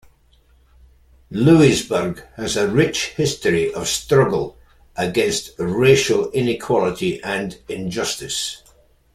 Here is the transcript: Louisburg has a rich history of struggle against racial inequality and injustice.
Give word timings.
Louisburg 1.29 2.23
has 2.35 2.57
a 2.57 2.67
rich 2.67 3.09
history 3.09 3.71
of 3.71 3.87
struggle 3.87 4.57
against 4.95 5.51
racial 5.59 6.31
inequality 6.31 7.21
and 7.21 7.59
injustice. 7.69 8.63